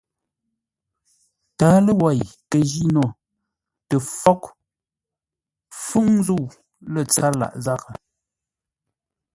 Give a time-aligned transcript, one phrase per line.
[1.57, 3.03] Tǎalo wei kə jíno
[3.87, 4.43] tə fwóghʼ
[5.83, 6.43] fúŋ zə̂u
[6.93, 7.93] lə́ tsâr lâʼ zághʼə.